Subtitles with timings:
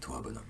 [0.00, 0.42] Toi, bonhomme?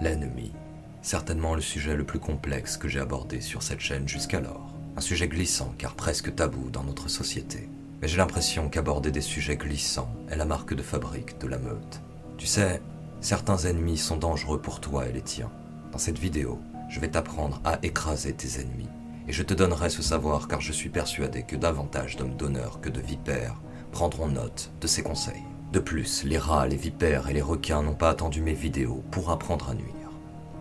[0.00, 0.52] L'ennemi.
[1.00, 4.74] Certainement le sujet le plus complexe que j'ai abordé sur cette chaîne jusqu'alors.
[4.96, 7.68] Un sujet glissant car presque tabou dans notre société.
[8.02, 12.02] Mais j'ai l'impression qu'aborder des sujets glissants est la marque de fabrique de la meute.
[12.36, 12.82] Tu sais,
[13.20, 15.50] certains ennemis sont dangereux pour toi et les tiens.
[15.92, 18.88] Dans cette vidéo, je vais t'apprendre à écraser tes ennemis.
[19.28, 22.90] Et je te donnerai ce savoir car je suis persuadé que davantage d'hommes d'honneur que
[22.90, 23.60] de vipères
[23.92, 25.44] prendront note de ces conseils.
[25.72, 29.30] De plus, les rats, les vipères et les requins n'ont pas attendu mes vidéos pour
[29.30, 30.10] apprendre à nuire.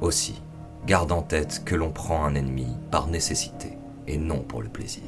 [0.02, 0.42] Aussi,
[0.86, 3.78] garde en tête que l'on prend un ennemi par nécessité
[4.08, 5.04] et non pour le plaisir.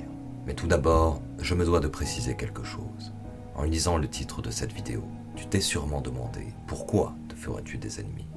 [0.47, 3.13] Mais tout d'abord, je me dois de préciser quelque chose.
[3.55, 5.03] En lisant le titre de cette vidéo,
[5.35, 8.27] tu t'es sûrement demandé pourquoi te ferais-tu des ennemis?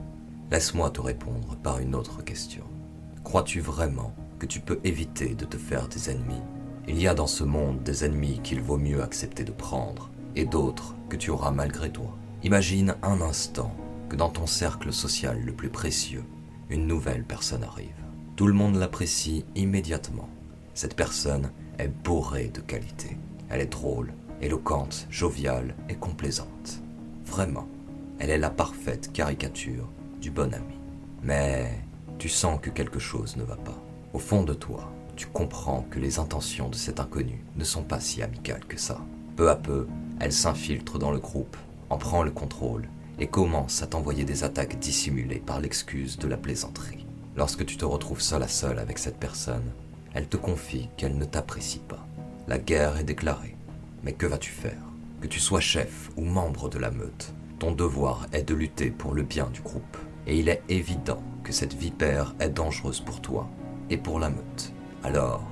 [0.50, 2.64] Laisse-moi te répondre par une autre question.
[3.24, 6.42] Crois-tu vraiment que tu peux éviter de te faire des ennemis?
[6.86, 10.44] Il y a dans ce monde des ennemis qu'il vaut mieux accepter de prendre et
[10.44, 12.16] d'autres que tu auras malgré toi.
[12.42, 13.74] Imagine un instant
[14.08, 16.24] que dans ton cercle social le plus précieux,
[16.70, 17.94] une nouvelle personne arrive.
[18.36, 20.28] Tout le monde l'apprécie immédiatement.
[20.74, 23.16] Cette personne est bourrée de qualités.
[23.48, 26.82] Elle est drôle, éloquente, joviale et complaisante.
[27.24, 27.68] Vraiment,
[28.18, 29.88] elle est la parfaite caricature
[30.20, 30.78] du bon ami.
[31.22, 31.70] Mais
[32.18, 33.80] tu sens que quelque chose ne va pas.
[34.12, 38.00] Au fond de toi, tu comprends que les intentions de cet inconnu ne sont pas
[38.00, 39.00] si amicales que ça.
[39.36, 39.86] Peu à peu,
[40.20, 41.56] elle s'infiltre dans le groupe,
[41.90, 46.36] en prend le contrôle et commence à t'envoyer des attaques dissimulées par l'excuse de la
[46.36, 47.06] plaisanterie.
[47.36, 49.72] Lorsque tu te retrouves seul à seul avec cette personne,
[50.12, 52.06] elle te confie qu'elle ne t'apprécie pas.
[52.46, 53.56] La guerre est déclarée.
[54.04, 54.82] Mais que vas-tu faire?
[55.20, 59.14] Que tu sois chef ou membre de la meute, ton devoir est de lutter pour
[59.14, 59.96] le bien du groupe.
[60.26, 63.48] Et il est évident que cette vipère est dangereuse pour toi
[63.90, 64.72] et pour la meute.
[65.02, 65.42] Alors,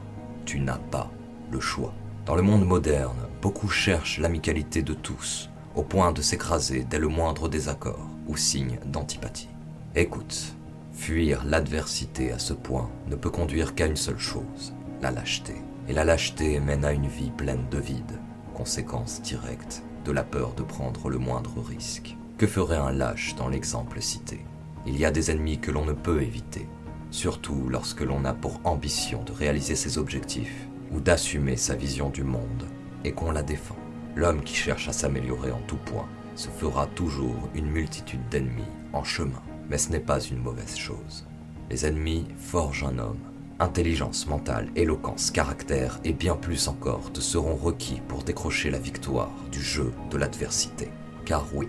[0.45, 1.11] tu n'as pas
[1.51, 1.95] le choix.
[2.27, 7.09] Dans le monde moderne, beaucoup cherchent l'amicalité de tous, au point de s'écraser dès le
[7.09, 9.49] moindre désaccord ou signe d'antipathie.
[9.97, 10.55] Écoute,
[10.93, 14.73] fuir l'adversité à ce point ne peut conduire qu'à une seule chose,
[15.03, 15.55] la lâcheté.
[15.89, 18.21] Et la lâcheté mène à une vie pleine de vide,
[18.55, 22.17] conséquence directe de la peur de prendre le moindre risque.
[22.39, 24.39] Que ferait un lâche dans l'exemple cité?
[24.87, 26.69] Il y a des ennemis que l'on ne peut éviter,
[27.11, 32.23] surtout lorsque l'on a pour ambition de réaliser ses objectifs ou d'assumer sa vision du
[32.23, 32.67] monde
[33.05, 33.77] et qu'on la défend.
[34.15, 39.05] L'homme qui cherche à s'améliorer en tout point se fera toujours une multitude d'ennemis en
[39.05, 41.27] chemin, mais ce n'est pas une mauvaise chose.
[41.71, 43.19] Les ennemis forgent un homme.
[43.59, 49.31] Intelligence mentale, éloquence, caractère et bien plus encore te seront requis pour décrocher la victoire
[49.51, 50.91] du jeu de l'adversité.
[51.25, 51.69] Car oui,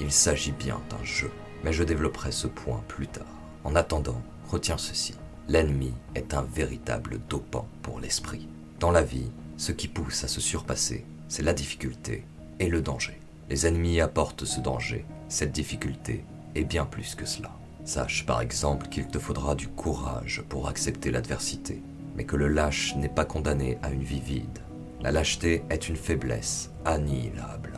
[0.00, 1.30] il s'agit bien d'un jeu,
[1.64, 3.26] mais je développerai ce point plus tard.
[3.64, 5.14] En attendant, retiens ceci.
[5.48, 8.48] L'ennemi est un véritable dopant pour l'esprit.
[8.80, 12.24] Dans la vie, ce qui pousse à se surpasser, c'est la difficulté
[12.60, 13.20] et le danger.
[13.50, 17.50] Les ennemis apportent ce danger, cette difficulté, et bien plus que cela.
[17.84, 21.82] Sache par exemple qu'il te faudra du courage pour accepter l'adversité,
[22.16, 24.60] mais que le lâche n'est pas condamné à une vie vide.
[25.02, 27.72] La lâcheté est une faiblesse annihilable.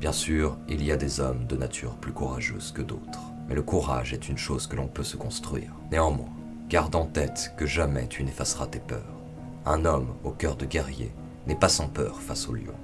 [0.00, 3.62] Bien sûr, il y a des hommes de nature plus courageuse que d'autres, mais le
[3.62, 5.72] courage est une chose que l'on peut se construire.
[5.92, 6.32] Néanmoins,
[6.68, 9.20] garde en tête que jamais tu n'effaceras tes peurs.
[9.64, 11.12] Un homme au cœur de guerrier
[11.46, 12.74] n'est pas sans peur face au lion,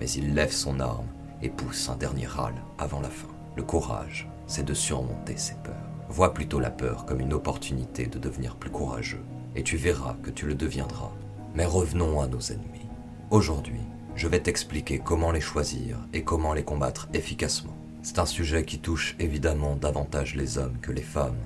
[0.00, 1.08] mais il lève son arme
[1.42, 3.28] et pousse un dernier râle avant la fin.
[3.56, 5.74] Le courage, c'est de surmonter ses peurs.
[6.08, 9.22] Vois plutôt la peur comme une opportunité de devenir plus courageux,
[9.56, 11.12] et tu verras que tu le deviendras.
[11.54, 12.88] Mais revenons à nos ennemis.
[13.30, 13.80] Aujourd'hui,
[14.16, 17.76] je vais t'expliquer comment les choisir et comment les combattre efficacement.
[18.02, 21.38] C'est un sujet qui touche évidemment davantage les hommes que les femmes,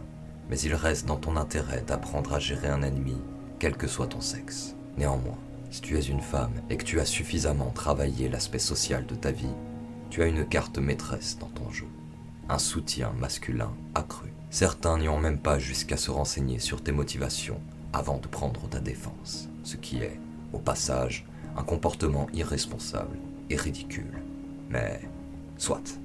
[0.51, 3.17] mais il reste dans ton intérêt d'apprendre à gérer un ennemi,
[3.59, 4.75] quel que soit ton sexe.
[4.97, 5.39] Néanmoins,
[5.71, 9.31] si tu es une femme et que tu as suffisamment travaillé l'aspect social de ta
[9.31, 9.47] vie,
[10.11, 11.87] tu as une carte maîtresse dans ton jeu.
[12.49, 14.33] Un soutien masculin accru.
[14.51, 17.61] Certains n'y ont même pas jusqu'à se renseigner sur tes motivations
[17.93, 20.19] avant de prendre ta défense, ce qui est,
[20.55, 21.27] au passage,
[21.57, 23.19] un comportement irresponsable
[23.51, 24.23] et ridicule.
[24.71, 25.01] Mais,
[25.59, 25.99] soit.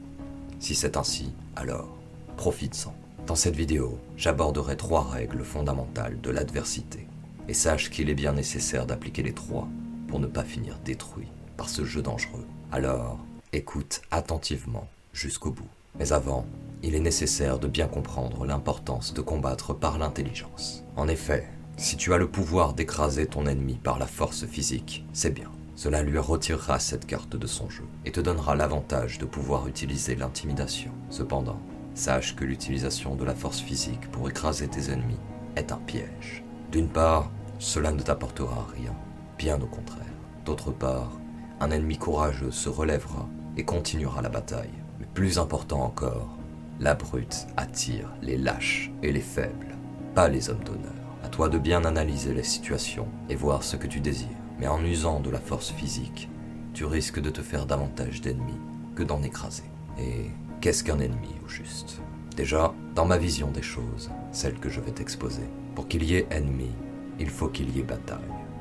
[0.60, 1.98] Si c'est ainsi, alors,
[2.36, 2.94] profite-en.
[3.28, 7.08] Dans cette vidéo, j'aborderai trois règles fondamentales de l'adversité
[7.48, 9.68] et sache qu'il est bien nécessaire d'appliquer les trois
[10.08, 12.46] pour ne pas finir détruit par ce jeu dangereux.
[12.72, 13.20] Alors,
[13.52, 15.70] écoute attentivement jusqu'au bout.
[16.00, 16.46] Mais avant,
[16.82, 20.84] il est nécessaire de bien comprendre l'importance de combattre par l'intelligence.
[20.96, 21.48] En effet,
[21.78, 25.52] si tu as le pouvoir d'écraser ton ennemi par la force physique, c'est bien.
[25.76, 30.16] Cela lui retirera cette carte de son jeu et te donnera l'avantage de pouvoir utiliser
[30.16, 30.92] l'intimidation.
[31.10, 31.60] Cependant,
[31.96, 35.20] sache que l'utilisation de la force physique pour écraser tes ennemis
[35.56, 36.43] est un piège.
[36.74, 37.30] D'une part,
[37.60, 38.96] cela ne t'apportera rien,
[39.38, 40.00] bien au contraire.
[40.44, 41.12] D'autre part,
[41.60, 44.74] un ennemi courageux se relèvera et continuera la bataille.
[45.00, 46.36] Mais plus important encore,
[46.80, 49.76] La brute attire les lâches et les faibles,
[50.16, 50.92] pas les hommes d'honneur.
[51.24, 54.28] À toi de bien analyser les situations et voir ce que tu désires.
[54.60, 56.28] Mais en usant de la force physique,
[56.74, 58.60] tu risques de te faire davantage d'ennemis
[58.96, 59.70] que d'en écraser.
[60.00, 62.02] Et qu'est-ce qu'un ennemi au juste?
[62.36, 66.28] Déjà, dans ma vision des choses, celle que je vais t'exposer, pour qu'il y ait
[66.32, 66.72] ennemi,
[67.20, 68.20] il faut qu'il y ait bataille.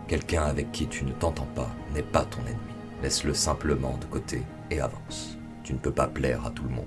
[0.08, 2.58] Quelqu'un avec qui tu ne t'entends pas n'est pas ton ennemi.
[3.02, 5.38] Laisse-le simplement de côté et avance.
[5.64, 6.86] Tu ne peux pas plaire à tout le monde.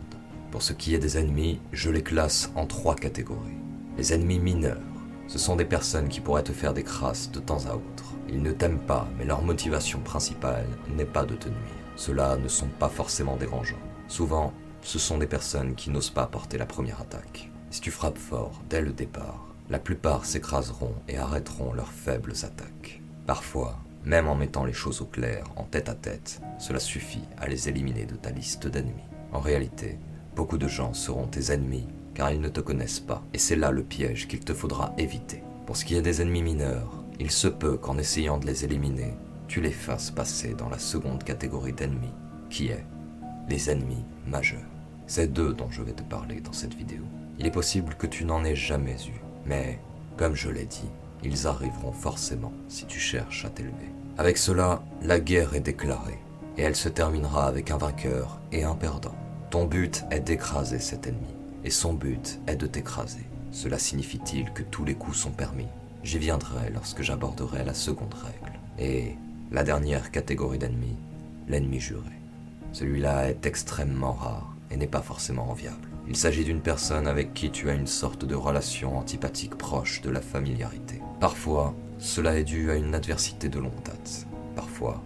[0.51, 3.57] Pour ce qui est des ennemis, je les classe en trois catégories.
[3.97, 4.77] Les ennemis mineurs,
[5.27, 8.13] ce sont des personnes qui pourraient te faire des crasses de temps à autre.
[8.29, 11.59] Ils ne t'aiment pas, mais leur motivation principale n'est pas de te nuire.
[11.95, 13.75] Ceux-là ne sont pas forcément dérangeants.
[14.07, 17.49] Souvent, ce sont des personnes qui n'osent pas porter la première attaque.
[17.71, 23.01] Si tu frappes fort dès le départ, la plupart s'écraseront et arrêteront leurs faibles attaques.
[23.25, 27.47] Parfois, même en mettant les choses au clair, en tête à tête, cela suffit à
[27.47, 29.09] les éliminer de ta liste d'ennemis.
[29.31, 29.97] En réalité,
[30.35, 33.69] beaucoup de gens seront tes ennemis car ils ne te connaissent pas, et c'est là
[33.71, 35.43] le piège qu'il te faudra éviter.
[35.65, 39.13] Pour ce qui est des ennemis mineurs, il se peut qu'en essayant de les éliminer,
[39.47, 42.13] tu les fasses passer dans la seconde catégorie d'ennemis,
[42.49, 42.85] qui est
[43.49, 44.59] les ennemis majeurs.
[45.07, 47.03] C'est d'eux dont je vais te parler dans cette vidéo.
[47.37, 49.79] Il est possible que tu n'en aies jamais eu, mais,
[50.17, 50.89] comme je l'ai dit,
[51.23, 53.91] ils arriveront forcément si tu cherches à t'élever.
[54.17, 56.19] Avec cela, la guerre est déclarée,
[56.57, 59.15] et elle se terminera avec un vainqueur et un perdant.
[59.49, 63.25] Ton but est d'écraser cet ennemi et son but est de t'écraser.
[63.51, 65.67] Cela signifie-t-il que tous les coups sont permis?
[66.03, 68.59] J'y viendrai lorsque j'aborderai la seconde règle.
[68.77, 69.15] Et
[69.51, 70.95] la dernière catégorie d'ennemis,
[71.47, 72.11] l'ennemi juré.
[72.71, 75.87] Celui-là est extrêmement rare et n'est pas forcément enviable.
[76.07, 80.09] Il s'agit d'une personne avec qui tu as une sorte de relation antipathique proche de
[80.11, 81.01] la familiarité.
[81.19, 84.27] Parfois, cela est dû à une adversité de longue date.
[84.55, 85.01] Parfois,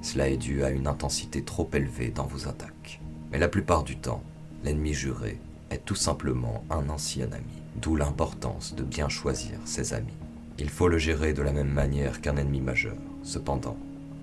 [0.00, 3.00] cela est dû à une intensité trop élevée dans vos attaques.
[3.32, 4.22] Mais la plupart du temps,
[4.62, 5.40] l'ennemi juré
[5.70, 10.16] est tout simplement un ancien ami, d'où l'importance de bien choisir ses amis.
[10.58, 12.96] Il faut le gérer de la même manière qu'un ennemi majeur.
[13.24, 13.76] Cependant,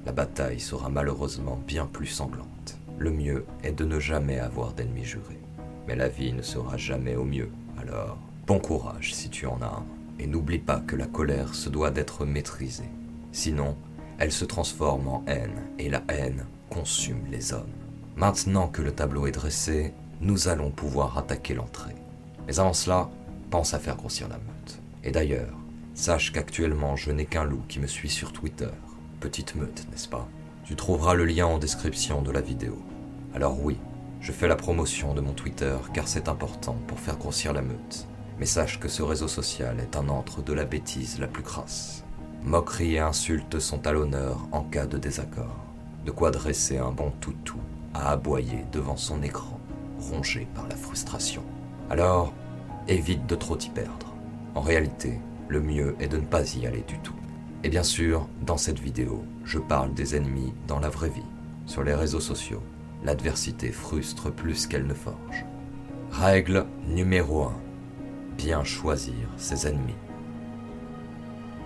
[0.05, 2.77] la bataille sera malheureusement bien plus sanglante.
[2.97, 5.39] Le mieux est de ne jamais avoir d'ennemis jurés.
[5.87, 7.49] Mais la vie ne sera jamais au mieux,
[7.79, 8.17] alors
[8.47, 9.85] bon courage si tu en as un.
[10.19, 12.89] Et n'oublie pas que la colère se doit d'être maîtrisée.
[13.31, 13.75] Sinon,
[14.19, 17.71] elle se transforme en haine, et la haine consume les hommes.
[18.15, 21.95] Maintenant que le tableau est dressé, nous allons pouvoir attaquer l'entrée.
[22.45, 23.09] Mais avant cela,
[23.49, 24.79] pense à faire grossir la meute.
[25.03, 25.57] Et d'ailleurs,
[25.95, 28.69] sache qu'actuellement je n'ai qu'un loup qui me suit sur Twitter.
[29.19, 30.27] Petite meute, n'est-ce pas?
[30.63, 32.77] Tu trouveras le lien en description de la vidéo.
[33.33, 33.77] Alors oui,
[34.21, 38.07] je fais la promotion de mon Twitter car c'est important pour faire grossir la meute.
[38.39, 42.03] Mais sache que ce réseau social est un antre de la bêtise la plus crasse.
[42.43, 45.57] Moqueries et insultes sont à l'honneur en cas de désaccord.
[46.05, 47.57] De quoi dresser un bon toutou
[47.93, 49.59] à aboyer devant son écran
[49.99, 51.43] rongé par la frustration.
[51.89, 52.33] Alors,
[52.87, 54.13] évite de trop t'y perdre.
[54.55, 57.13] En réalité, le mieux est de ne pas y aller du tout.
[57.63, 61.21] Et bien sûr, dans cette vidéo, je parle des ennemis dans la vraie vie.
[61.67, 62.63] Sur les réseaux sociaux,
[63.03, 65.45] l'adversité frustre plus qu'elle ne forge.
[66.11, 67.53] Règle numéro 1.
[68.37, 69.95] Bien choisir ses ennemis.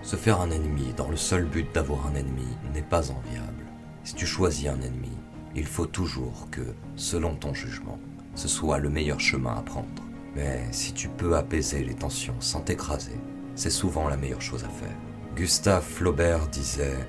[0.02, 3.64] Se faire un ennemi dans le seul but d'avoir un ennemi n'est pas enviable.
[4.04, 5.10] Si tu choisis un ennemi,
[5.56, 7.98] il faut toujours que, selon ton jugement,
[8.34, 10.04] ce soit le meilleur chemin à prendre.
[10.36, 13.18] Mais si tu peux apaiser les tensions sans t'écraser,
[13.54, 14.96] c'est souvent la meilleure chose à faire.
[15.34, 17.08] Gustave Flaubert disait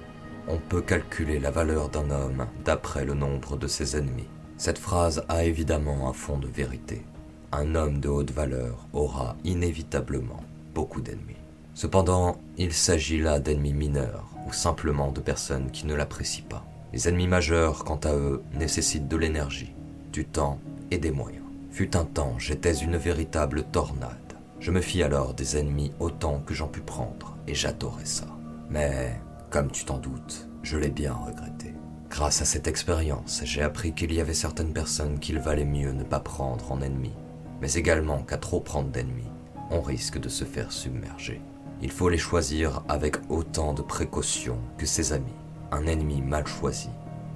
[0.50, 4.30] On peut calculer la valeur d'un homme d'après le nombre de ses ennemis.
[4.58, 7.04] Cette phrase a évidemment un fond de vérité.
[7.52, 11.36] Un homme de haute valeur aura inévitablement beaucoup d'ennemis.
[11.74, 16.66] Cependant, il s'agit là d'ennemis mineurs ou simplement de personnes qui ne l'apprécient pas.
[16.94, 19.76] Les ennemis majeurs, quant à eux, nécessitent de l'énergie,
[20.14, 20.60] du temps
[20.92, 21.44] et des moyens.
[21.72, 24.16] Fut un temps, j'étais une véritable tornade.
[24.62, 28.26] Je me fis alors des ennemis autant que j'en pus prendre, et j'adorais ça.
[28.70, 31.74] Mais, comme tu t'en doutes, je l'ai bien regretté.
[32.10, 36.04] Grâce à cette expérience, j'ai appris qu'il y avait certaines personnes qu'il valait mieux ne
[36.04, 37.16] pas prendre en ennemis,
[37.62, 39.32] mais également qu'à trop prendre d'ennemis,
[39.72, 41.42] on risque de se faire submerger.
[41.82, 45.32] Il faut les choisir avec autant de précaution que ses amis.
[45.72, 46.90] Un ennemi mal choisi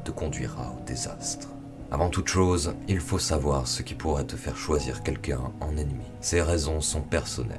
[0.04, 1.50] te conduira au désastre.
[1.92, 6.06] Avant toute chose, il faut savoir ce qui pourrait te faire choisir quelqu'un en ennemi.
[6.22, 7.58] Ces raisons sont personnelles,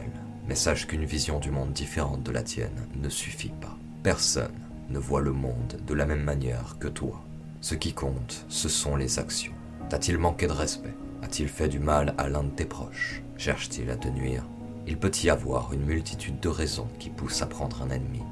[0.49, 3.72] mais sache qu'une vision du monde différente de la tienne ne suffit pas.
[4.03, 4.51] Personne
[4.91, 7.23] ne voit le monde de la même manière que toi.
[7.61, 9.53] Ce qui compte, ce sont les actions.
[9.89, 10.95] T'a-t-il manqué de respect?
[11.23, 13.23] A-t-il fait du mal à l'un de tes proches?
[13.37, 14.43] Cherche-t-il à te nuire?
[14.89, 18.23] Il peut y avoir une multitude de raisons qui poussent à prendre un ennemi.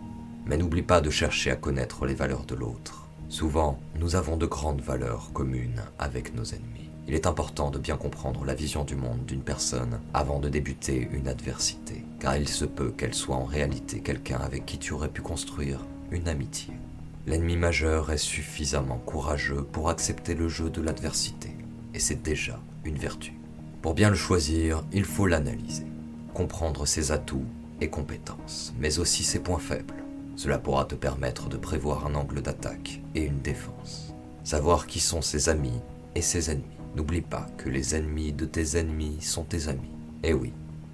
[0.44, 3.06] Mais n'oublie pas de chercher à connaître les valeurs de l'autre.
[3.28, 6.89] Souvent, nous avons de grandes valeurs communes avec nos ennemis.
[7.08, 11.08] Il est important de bien comprendre la vision du monde d'une personne avant de débuter
[11.12, 15.08] une adversité, car il se peut qu'elle soit en réalité quelqu'un avec qui tu aurais
[15.08, 15.80] pu construire
[16.10, 16.74] une amitié.
[17.26, 21.50] L'ennemi majeur est suffisamment courageux pour accepter le jeu de l'adversité,
[21.94, 23.34] et c'est déjà une vertu.
[23.82, 25.86] Pour bien le choisir, il faut l'analyser,
[26.34, 27.44] comprendre ses atouts
[27.80, 29.94] et compétences, mais aussi ses points faibles.
[30.36, 34.14] Cela pourra te permettre de prévoir un angle d'attaque et une défense.
[34.44, 35.80] Savoir qui sont ses amis
[36.14, 36.79] et ses ennemis.
[36.96, 39.94] N'oublie pas que les ennemis de tes ennemis sont tes amis.
[40.22, 40.52] Et oui,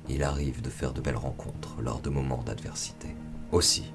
[0.08, 3.16] il arrive de faire de belles rencontres lors de moments d'adversité.
[3.50, 3.92] Aussi,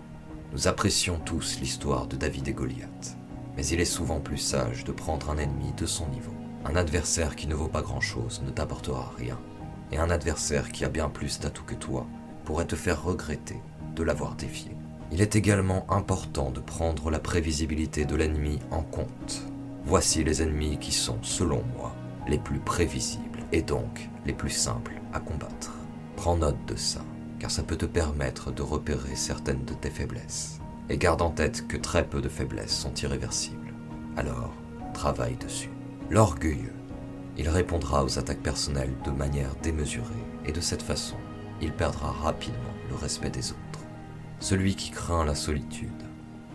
[0.52, 3.18] nous apprécions tous l'histoire de David et Goliath,
[3.56, 6.34] mais il est souvent plus sage de prendre un ennemi de son niveau.
[6.66, 9.40] Un adversaire qui ne vaut pas grand-chose ne t'apportera rien,
[9.92, 12.08] et un adversaire qui a bien plus d'atouts que toi
[12.46, 13.62] pourrait te faire regretter
[13.96, 14.72] de l'avoir défié.
[15.12, 19.46] Il est également important de prendre la prévisibilité de l'ennemi en compte.
[19.86, 21.96] Voici les ennemis qui sont, selon moi,
[22.28, 25.74] les plus prévisibles et donc les plus simples à combattre.
[26.16, 27.02] Prends note de ça,
[27.40, 30.60] car ça peut te permettre de repérer certaines de tes faiblesses.
[30.90, 33.74] Et garde en tête que très peu de faiblesses sont irréversibles.
[34.18, 34.54] Alors,
[34.94, 35.72] travaille dessus.
[36.10, 36.76] L'orgueilleux.
[37.38, 40.06] Il répondra aux attaques personnelles de manière démesurée,
[40.46, 41.16] et de cette façon,
[41.62, 42.58] il perdra rapidement
[42.90, 43.60] le respect des autres.
[44.40, 45.90] Celui qui craint la solitude.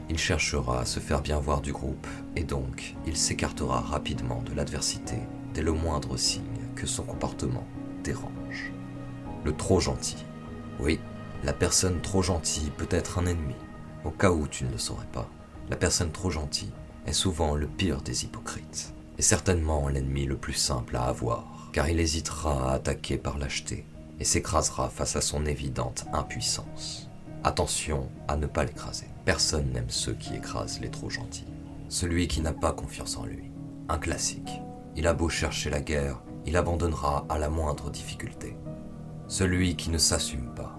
[0.08, 4.54] Il cherchera à se faire bien voir du groupe, et donc il s'écartera rapidement de
[4.54, 5.16] l'adversité
[5.52, 6.44] dès le moindre signe
[6.74, 7.66] que son comportement
[8.04, 8.72] dérange.
[9.44, 10.24] Le trop gentil.
[10.78, 11.00] Oui,
[11.42, 13.56] la personne trop gentille peut être un ennemi.
[14.04, 15.28] Au cas où tu ne le saurais pas,
[15.68, 16.72] la personne trop gentille
[17.06, 21.88] est souvent le pire des hypocrites, et certainement l'ennemi le plus simple à avoir, car
[21.88, 23.86] il hésitera à attaquer par lâcheté
[24.18, 27.05] et s'écrasera face à son évidente impuissance.
[27.46, 29.06] Attention à ne pas l'écraser.
[29.24, 31.46] Personne n'aime ceux qui écrasent les trop gentils.
[31.88, 33.52] Celui qui n'a pas confiance en lui.
[33.88, 34.50] Un classique.
[34.96, 38.56] Il a beau chercher la guerre, il abandonnera à la moindre difficulté.
[39.28, 40.76] Celui qui ne s'assume pas.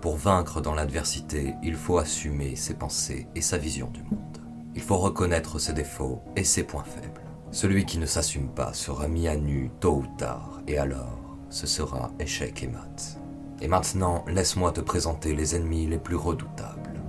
[0.00, 4.38] Pour vaincre dans l'adversité, il faut assumer ses pensées et sa vision du monde.
[4.76, 7.24] Il faut reconnaître ses défauts et ses points faibles.
[7.50, 11.18] Celui qui ne s'assume pas sera mis à nu tôt ou tard, et alors
[11.50, 13.18] ce sera échec et mat.
[13.60, 17.00] Et maintenant, laisse-moi te présenter les ennemis les plus redoutables.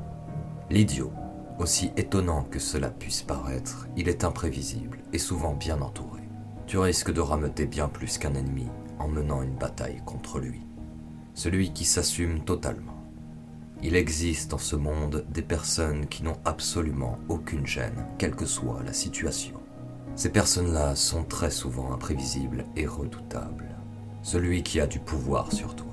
[0.69, 1.11] L'idiot.
[1.59, 6.21] Aussi étonnant que cela puisse paraître, il est imprévisible et souvent bien entouré.
[6.67, 8.67] Tu risques de rameuter bien plus qu'un ennemi
[8.99, 10.61] en menant une bataille contre lui.
[11.33, 13.01] Celui qui s'assume totalement.
[13.81, 18.83] Il existe dans ce monde des personnes qui n'ont absolument aucune gêne, quelle que soit
[18.85, 19.59] la situation.
[20.15, 23.77] Ces personnes-là sont très souvent imprévisibles et redoutables
[24.27, 25.86] celui qui a du pouvoir sur toi.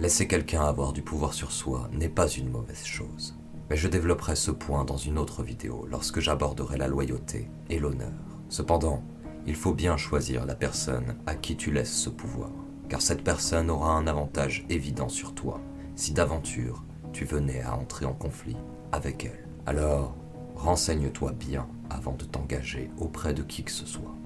[0.00, 3.38] Laisser quelqu'un avoir du pouvoir sur soi n'est pas une mauvaise chose,
[3.70, 8.10] mais je développerai ce point dans une autre vidéo lorsque j'aborderai la loyauté et l'honneur.
[8.48, 9.04] Cependant,
[9.46, 12.50] il faut bien choisir la personne à qui tu laisses ce pouvoir,
[12.88, 15.60] car cette personne aura un avantage évident sur toi
[15.94, 16.82] si d'aventure
[17.12, 18.56] tu venais à entrer en conflit
[18.90, 19.48] avec elle.
[19.64, 20.16] Alors,
[20.56, 24.16] renseigne-toi bien avant de t'engager auprès de qui que ce soit.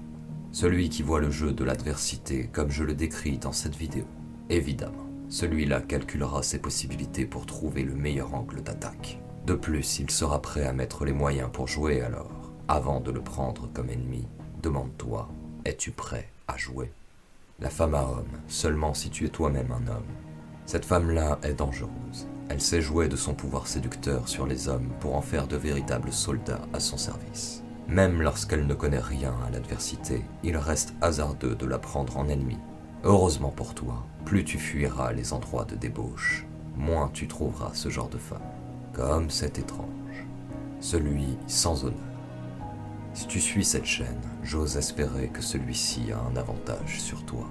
[0.51, 4.05] Celui qui voit le jeu de l'adversité comme je le décris dans cette vidéo.
[4.49, 9.19] Évidemment, celui-là calculera ses possibilités pour trouver le meilleur angle d'attaque.
[9.45, 12.51] De plus, il sera prêt à mettre les moyens pour jouer alors.
[12.67, 14.27] Avant de le prendre comme ennemi,
[14.61, 15.29] demande-toi,
[15.65, 16.91] es-tu prêt à jouer?
[17.59, 20.03] La femme à homme, seulement si tu es toi-même un homme.
[20.65, 22.27] Cette femme-là est dangereuse.
[22.49, 26.13] Elle sait jouer de son pouvoir séducteur sur les hommes pour en faire de véritables
[26.13, 27.63] soldats à son service.
[27.87, 32.57] Même lorsqu'elle ne connaît rien à l'adversité, il reste hasardeux de la prendre en ennemi.
[33.05, 38.09] Heureusement pour toi, plus tu fuiras les endroits de débauche, moins tu trouveras ce genre
[38.09, 38.41] de femme.
[38.91, 39.87] Comme c'est étrange.
[40.81, 41.97] Celui sans honneur.
[43.13, 47.47] Si tu suis cette chaîne, j'ose espérer que celui-ci a un avantage sur toi.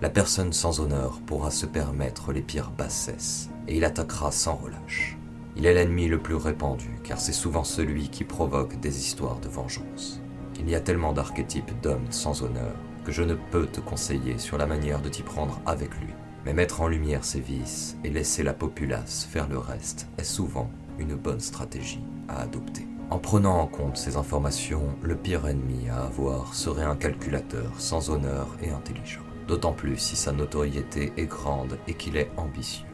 [0.00, 5.18] La personne sans honneur pourra se permettre les pires bassesses, et il attaquera sans relâche.
[5.56, 9.48] Il est l'ennemi le plus répandu, car c'est souvent celui qui provoque des histoires de
[9.48, 10.22] vengeance.
[10.58, 12.74] Il y a tellement d'archétypes d'hommes sans honneur
[13.08, 16.12] que je ne peux te conseiller sur la manière de t'y prendre avec lui.
[16.44, 20.70] Mais mettre en lumière ses vices et laisser la populace faire le reste est souvent
[20.98, 22.86] une bonne stratégie à adopter.
[23.08, 28.10] En prenant en compte ces informations, le pire ennemi à avoir serait un calculateur sans
[28.10, 29.22] honneur et intelligent.
[29.46, 32.84] D'autant plus si sa notoriété est grande et qu'il est ambitieux.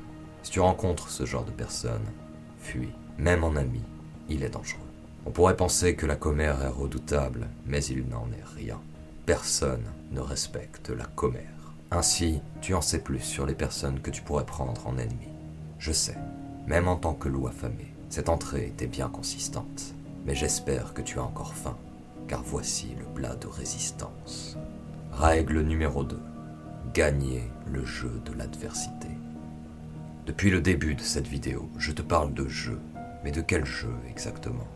[0.45, 2.07] Si tu rencontres ce genre de personne,
[2.61, 2.93] fuis.
[3.19, 3.83] Même en ami,
[4.29, 4.79] il est dangereux.
[5.27, 8.79] On pourrait penser que la commère est redoutable, mais il n'en est rien.
[9.27, 11.73] Personne ne respecte la commère.
[11.91, 15.29] Ainsi, tu en sais plus sur les personnes que tu pourrais prendre en ennemi.
[15.79, 16.19] Je sais,
[16.67, 19.95] même en tant que loup affamé, cette entrée était bien consistante.
[20.27, 21.79] Mais j'espère que tu as encore faim,
[22.29, 24.59] car voici le plat de résistance.
[25.13, 26.21] Règle numéro 2.
[26.93, 29.09] Gagner le jeu de l'adversité.
[30.27, 32.79] Depuis le début de cette vidéo, je te parle de jeu.
[33.25, 34.69] Mais de quel jeu exactement?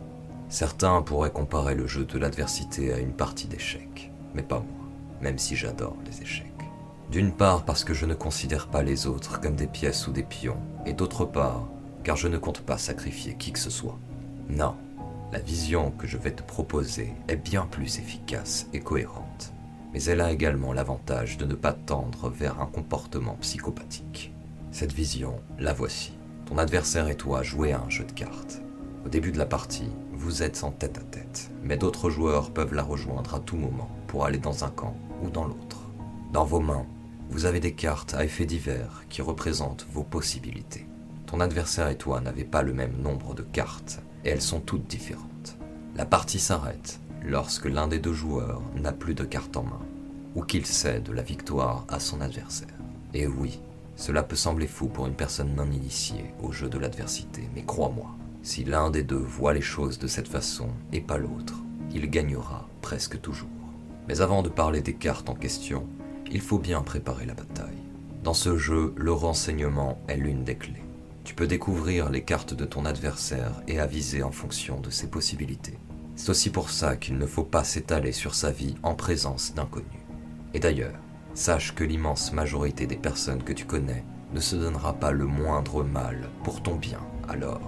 [0.48, 4.88] Certains pourraient comparer le jeu de l'adversité à une partie d'échecs, mais pas moi,
[5.20, 6.46] même si j'adore les échecs.
[7.10, 10.22] D'une part parce que je ne considère pas les autres comme des pièces ou des
[10.22, 11.68] pions, et d'autre part
[12.04, 13.98] car je ne compte pas sacrifier qui que ce soit.
[14.48, 14.76] Non,
[15.32, 19.52] la vision que je vais te proposer est bien plus efficace et cohérente
[19.92, 24.32] mais elle a également l'avantage de ne pas tendre vers un comportement psychopathique.
[24.70, 26.12] Cette vision, la voici.
[26.46, 28.60] Ton adversaire et toi jouez à un jeu de cartes.
[29.04, 32.74] Au début de la partie, vous êtes en tête à tête, mais d'autres joueurs peuvent
[32.74, 35.78] la rejoindre à tout moment pour aller dans un camp ou dans l'autre.
[36.32, 36.86] Dans vos mains,
[37.30, 40.86] vous avez des cartes à effets divers qui représentent vos possibilités.
[41.26, 44.88] Ton adversaire et toi n'avez pas le même nombre de cartes et elles sont toutes
[44.88, 45.56] différentes.
[45.94, 49.82] La partie s'arrête lorsque l'un des deux joueurs n'a plus de carte en main,
[50.34, 52.68] ou qu'il cède la victoire à son adversaire.
[53.14, 53.60] Et oui,
[53.94, 58.17] cela peut sembler fou pour une personne non initiée au jeu de l'adversité, mais crois-moi,
[58.42, 61.54] si l'un des deux voit les choses de cette façon et pas l'autre,
[61.92, 63.48] il gagnera presque toujours.
[64.06, 65.86] Mais avant de parler des cartes en question,
[66.30, 67.78] il faut bien préparer la bataille.
[68.22, 70.82] Dans ce jeu, le renseignement est l'une des clés.
[71.24, 75.78] Tu peux découvrir les cartes de ton adversaire et aviser en fonction de ses possibilités.
[76.16, 79.86] C'est aussi pour ça qu'il ne faut pas s'étaler sur sa vie en présence d'inconnus.
[80.54, 80.98] Et d'ailleurs,
[81.34, 85.84] sache que l'immense majorité des personnes que tu connais ne se donnera pas le moindre
[85.84, 87.60] mal pour ton bien, alors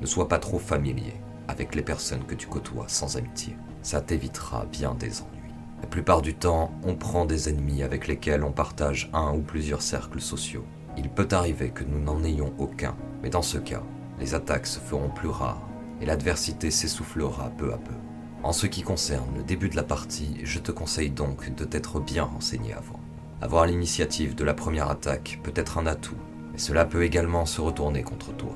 [0.00, 1.14] ne sois pas trop familier
[1.48, 3.56] avec les personnes que tu côtoies sans amitié.
[3.82, 5.54] Ça t'évitera bien des ennuis.
[5.80, 9.82] La plupart du temps, on prend des ennemis avec lesquels on partage un ou plusieurs
[9.82, 10.64] cercles sociaux.
[10.96, 13.82] Il peut arriver que nous n'en ayons aucun, mais dans ce cas,
[14.18, 15.62] les attaques se feront plus rares
[16.00, 17.94] et l'adversité s'essoufflera peu à peu.
[18.42, 22.00] En ce qui concerne le début de la partie, je te conseille donc de t'être
[22.00, 23.00] bien renseigné avant.
[23.40, 26.16] Avoir l'initiative de la première attaque peut être un atout,
[26.52, 28.54] mais cela peut également se retourner contre toi.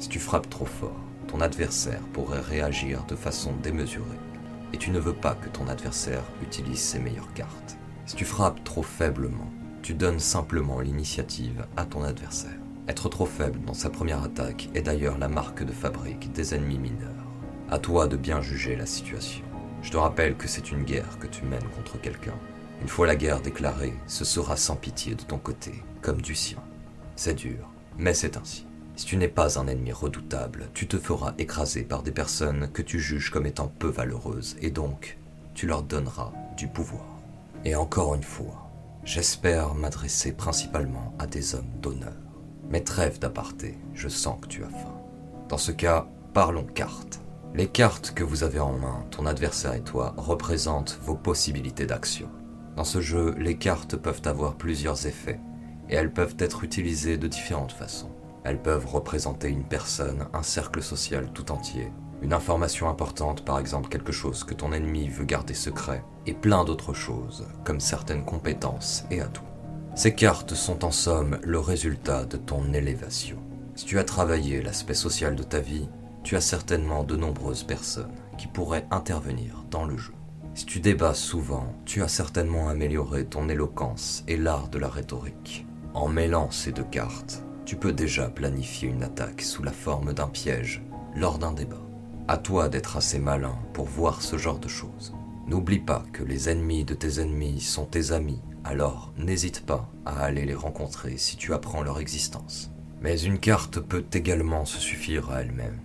[0.00, 0.96] Si tu frappes trop fort,
[1.28, 4.18] ton adversaire pourrait réagir de façon démesurée,
[4.72, 7.76] et tu ne veux pas que ton adversaire utilise ses meilleures cartes.
[8.06, 12.58] Si tu frappes trop faiblement, tu donnes simplement l'initiative à ton adversaire.
[12.88, 16.78] Être trop faible dans sa première attaque est d'ailleurs la marque de fabrique des ennemis
[16.78, 17.26] mineurs.
[17.70, 19.44] À toi de bien juger la situation.
[19.82, 22.34] Je te rappelle que c'est une guerre que tu mènes contre quelqu'un.
[22.80, 26.58] Une fois la guerre déclarée, ce sera sans pitié de ton côté, comme du sien.
[27.16, 28.66] C'est dur, mais c'est ainsi.
[28.96, 32.82] Si tu n'es pas un ennemi redoutable, tu te feras écraser par des personnes que
[32.82, 35.18] tu juges comme étant peu valeureuses, et donc
[35.54, 37.06] tu leur donneras du pouvoir.
[37.64, 38.70] Et encore une fois,
[39.04, 42.12] j'espère m'adresser principalement à des hommes d'honneur.
[42.68, 44.94] Mais trêve d'aparté, je sens que tu as faim.
[45.48, 47.20] Dans ce cas, parlons cartes.
[47.54, 52.28] Les cartes que vous avez en main, ton adversaire et toi, représentent vos possibilités d'action.
[52.76, 55.40] Dans ce jeu, les cartes peuvent avoir plusieurs effets,
[55.88, 58.12] et elles peuvent être utilisées de différentes façons.
[58.44, 63.88] Elles peuvent représenter une personne, un cercle social tout entier, une information importante, par exemple
[63.88, 69.04] quelque chose que ton ennemi veut garder secret, et plein d'autres choses, comme certaines compétences
[69.10, 69.42] et atouts.
[69.94, 73.38] Ces cartes sont en somme le résultat de ton élévation.
[73.74, 75.88] Si tu as travaillé l'aspect social de ta vie,
[76.22, 80.12] tu as certainement de nombreuses personnes qui pourraient intervenir dans le jeu.
[80.54, 85.66] Si tu débats souvent, tu as certainement amélioré ton éloquence et l'art de la rhétorique.
[85.94, 90.26] En mêlant ces deux cartes, tu peux déjà planifier une attaque sous la forme d'un
[90.26, 90.82] piège
[91.14, 91.80] lors d'un débat.
[92.26, 95.14] À toi d'être assez malin pour voir ce genre de choses.
[95.46, 100.18] N'oublie pas que les ennemis de tes ennemis sont tes amis alors n'hésite pas à
[100.24, 102.72] aller les rencontrer si tu apprends leur existence.
[103.02, 105.78] Mais une carte peut également se suffire à elle-même.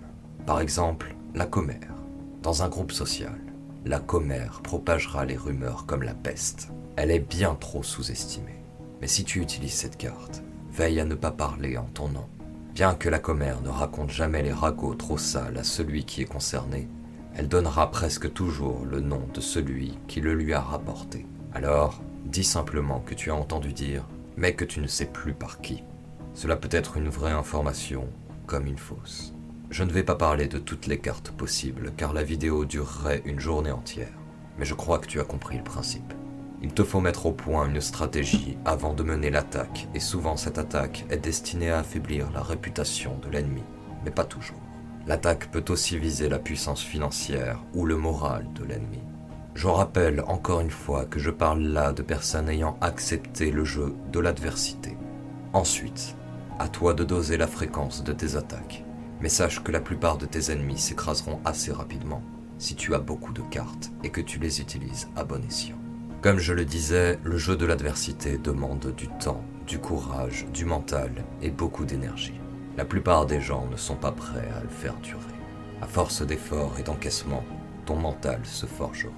[0.44, 1.94] Par exemple, la commère.
[2.42, 3.38] Dans un groupe social,
[3.84, 6.66] la commère propagera les rumeurs comme la peste.
[6.96, 8.60] Elle est bien trop sous-estimée.
[9.00, 10.42] Mais si tu utilises cette carte,
[10.76, 12.26] veille à ne pas parler en ton nom.
[12.74, 16.26] Bien que la commère ne raconte jamais les ragots trop sales à celui qui est
[16.26, 16.88] concerné,
[17.34, 21.26] elle donnera presque toujours le nom de celui qui le lui a rapporté.
[21.54, 24.04] Alors, Dis simplement que tu as entendu dire,
[24.36, 25.84] mais que tu ne sais plus par qui.
[26.34, 28.08] Cela peut être une vraie information
[28.46, 29.32] comme une fausse.
[29.70, 33.40] Je ne vais pas parler de toutes les cartes possibles car la vidéo durerait une
[33.40, 34.12] journée entière,
[34.58, 36.12] mais je crois que tu as compris le principe.
[36.66, 40.58] Il te faut mettre au point une stratégie avant de mener l'attaque, et souvent cette
[40.58, 43.62] attaque est destinée à affaiblir la réputation de l'ennemi,
[44.04, 44.60] mais pas toujours.
[45.06, 48.98] L'attaque peut aussi viser la puissance financière ou le moral de l'ennemi.
[49.54, 53.94] Je rappelle encore une fois que je parle là de personnes ayant accepté le jeu
[54.10, 54.96] de l'adversité.
[55.52, 56.16] Ensuite,
[56.58, 58.84] à toi de doser la fréquence de tes attaques,
[59.20, 62.22] mais sache que la plupart de tes ennemis s'écraseront assez rapidement
[62.58, 65.78] si tu as beaucoup de cartes et que tu les utilises à bon escient.
[66.26, 71.24] Comme je le disais, le jeu de l'adversité demande du temps, du courage, du mental
[71.40, 72.40] et beaucoup d'énergie.
[72.76, 75.20] La plupart des gens ne sont pas prêts à le faire durer.
[75.80, 77.44] À force d'efforts et d'encaissement,
[77.84, 79.12] ton mental se forgera.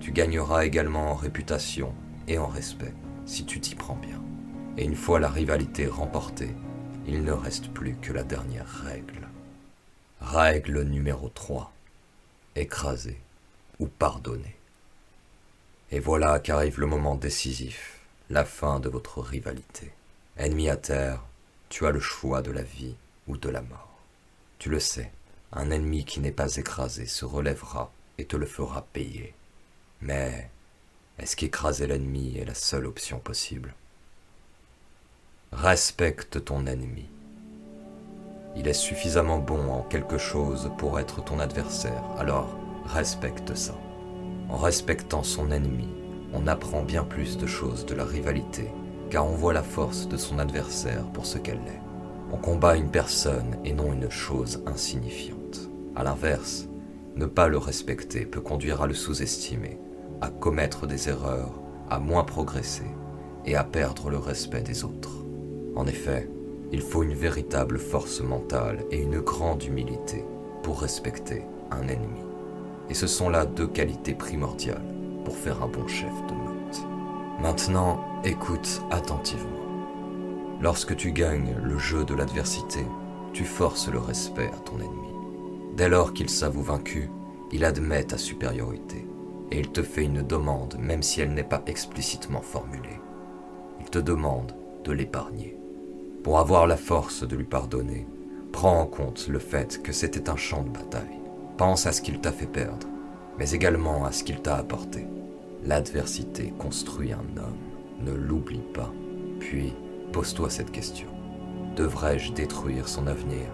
[0.00, 1.92] Tu gagneras également en réputation
[2.26, 2.94] et en respect
[3.26, 4.22] si tu t'y prends bien.
[4.78, 6.56] Et une fois la rivalité remportée,
[7.06, 9.28] il ne reste plus que la dernière règle.
[10.22, 11.70] Règle numéro 3.
[12.56, 13.20] Écraser
[13.78, 14.56] ou pardonner.
[15.92, 17.98] Et voilà qu'arrive le moment décisif,
[18.28, 19.90] la fin de votre rivalité.
[20.36, 21.20] Ennemi à terre,
[21.68, 22.94] tu as le choix de la vie
[23.26, 23.98] ou de la mort.
[24.60, 25.10] Tu le sais,
[25.52, 29.34] un ennemi qui n'est pas écrasé se relèvera et te le fera payer.
[30.00, 30.48] Mais
[31.18, 33.74] est-ce qu'écraser l'ennemi est la seule option possible?
[35.50, 37.06] Respecte ton ennemi.
[38.54, 43.74] Il est suffisamment bon en quelque chose pour être ton adversaire, alors respecte ça.
[44.50, 45.88] En respectant son ennemi,
[46.34, 48.70] on apprend bien plus de choses de la rivalité,
[49.08, 51.80] car on voit la force de son adversaire pour ce qu'elle est.
[52.32, 55.70] On combat une personne et non une chose insignifiante.
[55.94, 56.68] A l'inverse,
[57.16, 59.78] ne pas le respecter peut conduire à le sous-estimer,
[60.20, 62.90] à commettre des erreurs, à moins progresser
[63.46, 65.24] et à perdre le respect des autres.
[65.76, 66.28] En effet,
[66.72, 70.24] il faut une véritable force mentale et une grande humilité
[70.62, 72.29] pour respecter un ennemi.
[72.90, 74.82] Et ce sont là deux qualités primordiales
[75.24, 76.82] pour faire un bon chef de meute.
[77.40, 79.46] Maintenant, écoute attentivement.
[80.60, 82.84] Lorsque tu gagnes le jeu de l'adversité,
[83.32, 85.08] tu forces le respect à ton ennemi.
[85.76, 87.08] Dès lors qu'il s'avoue vaincu,
[87.52, 89.06] il admet ta supériorité
[89.52, 93.00] et il te fait une demande même si elle n'est pas explicitement formulée.
[93.80, 94.52] Il te demande
[94.84, 95.56] de l'épargner.
[96.24, 98.06] Pour avoir la force de lui pardonner,
[98.52, 101.19] prends en compte le fait que c'était un champ de bataille.
[101.60, 102.86] Pense à ce qu'il t'a fait perdre,
[103.38, 105.06] mais également à ce qu'il t'a apporté.
[105.62, 108.90] L'adversité construit un homme, ne l'oublie pas.
[109.40, 109.74] Puis,
[110.10, 111.08] pose-toi cette question.
[111.76, 113.44] Devrais-je détruire son avenir?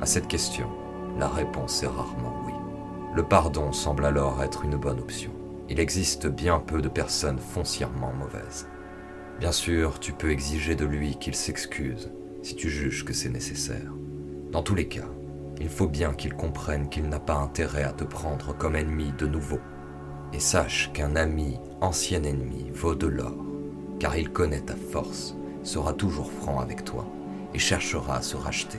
[0.00, 0.66] À cette question,
[1.16, 2.54] la réponse est rarement oui.
[3.14, 5.30] Le pardon semble alors être une bonne option.
[5.68, 8.66] Il existe bien peu de personnes foncièrement mauvaises.
[9.38, 12.10] Bien sûr, tu peux exiger de lui qu'il s'excuse
[12.42, 13.92] si tu juges que c'est nécessaire.
[14.50, 15.06] Dans tous les cas,
[15.60, 19.26] il faut bien qu'il comprenne qu'il n'a pas intérêt à te prendre comme ennemi de
[19.26, 19.58] nouveau.
[20.32, 23.36] Et sache qu'un ami, ancien ennemi, vaut de l'or,
[23.98, 27.06] car il connaît ta force, sera toujours franc avec toi
[27.54, 28.78] et cherchera à se racheter.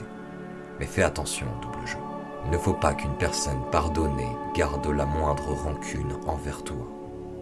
[0.78, 1.98] Mais fais attention, double jeu.
[2.46, 6.88] Il ne faut pas qu'une personne pardonnée garde la moindre rancune envers toi.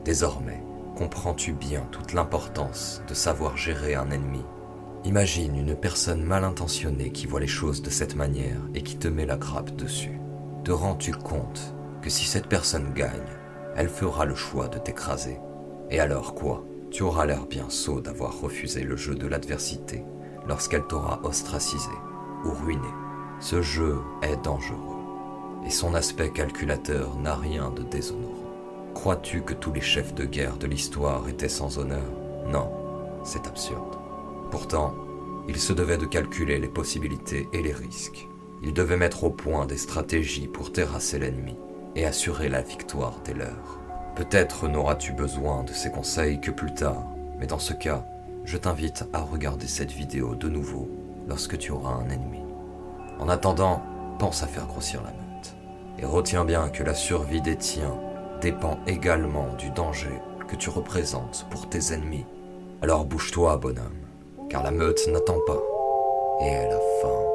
[0.05, 0.63] Désormais,
[0.97, 4.43] comprends-tu bien toute l'importance de savoir gérer un ennemi
[5.05, 9.07] Imagine une personne mal intentionnée qui voit les choses de cette manière et qui te
[9.07, 10.21] met la grappe dessus.
[10.65, 13.11] Te rends-tu compte que si cette personne gagne,
[13.77, 15.39] elle fera le choix de t'écraser?
[15.91, 16.65] Et alors quoi?
[16.91, 20.05] Tu auras l'air bien sot d'avoir refusé le jeu de l'adversité
[20.47, 21.91] lorsqu'elle t'aura ostracisé
[22.45, 22.89] ou ruiné.
[23.41, 24.97] Ce jeu est dangereux,
[25.65, 28.35] et son aspect calculateur n'a rien de déshonorant.
[28.95, 32.11] Crois-tu que tous les chefs de guerre de l'histoire étaient sans honneur?
[32.49, 32.71] Non,
[33.23, 33.97] c'est absurde.
[34.51, 34.95] Pourtant,
[35.49, 38.29] il se devait de calculer les possibilités et les risques.
[38.63, 41.57] Il devait mettre au point des stratégies pour terrasser l'ennemi
[41.97, 43.81] et assurer la victoire des leurs.
[44.17, 47.05] Peut-être n'auras-tu besoin de ces conseils que plus tard,
[47.39, 48.05] mais dans ce cas,
[48.45, 50.89] je t'invite à regarder cette vidéo de nouveau
[51.29, 52.41] lorsque tu auras un ennemi.
[53.19, 53.83] En attendant,
[54.19, 55.55] pense à faire grossir la meute.
[55.99, 57.99] Et retiens bien que la survie des tiens
[58.41, 62.25] dépend également du danger que tu représentes pour tes ennemis.
[62.83, 63.98] Alors bouge-toi, bonhomme,
[64.49, 65.63] car la meute n'attend pas,
[66.41, 67.28] et elle a faim.